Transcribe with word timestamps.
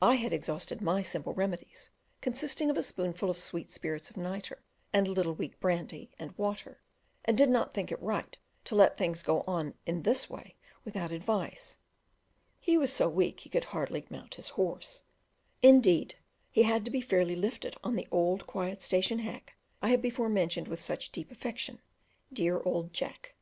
I 0.00 0.14
had 0.14 0.32
exhausted 0.32 0.80
my 0.80 1.02
simple 1.02 1.34
remedies, 1.34 1.90
consisting 2.20 2.70
of 2.70 2.78
a 2.78 2.84
spoonful 2.84 3.28
of 3.28 3.36
sweet 3.36 3.68
spirits 3.72 4.08
of 4.10 4.16
nitre 4.16 4.62
and 4.92 5.08
a 5.08 5.10
little 5.10 5.34
weak 5.34 5.58
brandy 5.58 6.12
and 6.20 6.38
water 6.38 6.80
and 7.24 7.36
did 7.36 7.50
not 7.50 7.74
think 7.74 7.90
it 7.90 8.00
right 8.00 8.38
to 8.62 8.76
let 8.76 8.96
things 8.96 9.24
go 9.24 9.42
on 9.44 9.74
in 9.84 10.02
this 10.02 10.30
way 10.30 10.54
without 10.84 11.10
advice: 11.10 11.78
he 12.60 12.78
was 12.78 12.92
so 12.92 13.08
weak 13.08 13.40
he 13.40 13.48
could 13.50 13.64
hardly 13.74 14.06
mount 14.08 14.36
his 14.36 14.50
horse; 14.50 15.02
indeed 15.62 16.14
he 16.52 16.62
had 16.62 16.84
to 16.84 16.90
be 16.92 17.00
fairly 17.00 17.34
lifted 17.34 17.74
on 17.82 17.96
the 17.96 18.06
old 18.12 18.46
quiet 18.46 18.80
station 18.82 19.18
hack 19.18 19.56
I 19.82 19.88
have 19.88 20.00
before 20.00 20.28
mentioned 20.28 20.68
with 20.68 20.80
such 20.80 21.10
deep 21.10 21.32
affection, 21.32 21.80
dear 22.32 22.62
old 22.64 22.92
Jack. 22.92 23.34